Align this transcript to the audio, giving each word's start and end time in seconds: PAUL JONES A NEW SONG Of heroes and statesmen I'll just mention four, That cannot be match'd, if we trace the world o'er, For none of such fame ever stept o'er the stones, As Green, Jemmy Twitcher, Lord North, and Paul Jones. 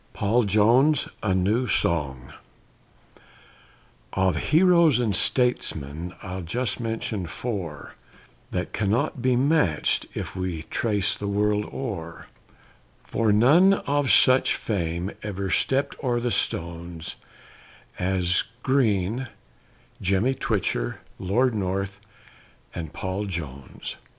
PAUL 0.13 0.45
JONES 0.45 1.09
A 1.21 1.35
NEW 1.35 1.67
SONG 1.67 2.33
Of 4.13 4.35
heroes 4.49 4.99
and 4.99 5.15
statesmen 5.15 6.15
I'll 6.23 6.41
just 6.41 6.79
mention 6.79 7.27
four, 7.27 7.93
That 8.49 8.73
cannot 8.73 9.21
be 9.21 9.35
match'd, 9.35 10.07
if 10.15 10.35
we 10.35 10.63
trace 10.63 11.15
the 11.15 11.27
world 11.27 11.65
o'er, 11.71 12.25
For 13.03 13.31
none 13.31 13.73
of 13.73 14.09
such 14.09 14.55
fame 14.55 15.11
ever 15.21 15.51
stept 15.51 15.95
o'er 16.03 16.19
the 16.19 16.31
stones, 16.31 17.17
As 17.99 18.45
Green, 18.63 19.27
Jemmy 20.01 20.33
Twitcher, 20.33 21.01
Lord 21.19 21.53
North, 21.53 22.01
and 22.73 22.91
Paul 22.91 23.25
Jones. 23.27 23.97